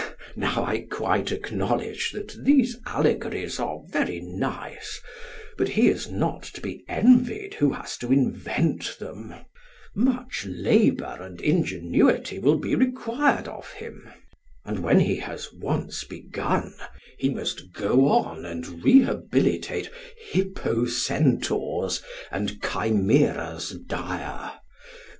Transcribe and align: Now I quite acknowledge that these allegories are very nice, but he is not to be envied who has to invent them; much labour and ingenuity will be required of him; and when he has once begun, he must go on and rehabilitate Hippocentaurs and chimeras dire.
Now 0.35 0.63
I 0.65 0.87
quite 0.89 1.31
acknowledge 1.31 2.09
that 2.13 2.43
these 2.43 2.75
allegories 2.87 3.59
are 3.59 3.81
very 3.85 4.19
nice, 4.19 4.99
but 5.59 5.69
he 5.69 5.89
is 5.89 6.09
not 6.09 6.41
to 6.55 6.59
be 6.59 6.83
envied 6.87 7.53
who 7.53 7.73
has 7.73 7.97
to 7.99 8.11
invent 8.11 8.97
them; 8.97 9.35
much 9.93 10.47
labour 10.47 11.17
and 11.19 11.39
ingenuity 11.39 12.39
will 12.39 12.57
be 12.57 12.73
required 12.73 13.47
of 13.47 13.71
him; 13.73 14.09
and 14.65 14.79
when 14.79 15.01
he 15.01 15.17
has 15.17 15.53
once 15.53 16.03
begun, 16.03 16.73
he 17.19 17.29
must 17.29 17.71
go 17.71 18.07
on 18.07 18.43
and 18.43 18.83
rehabilitate 18.83 19.91
Hippocentaurs 20.33 22.01
and 22.31 22.59
chimeras 22.59 23.77
dire. 23.85 24.53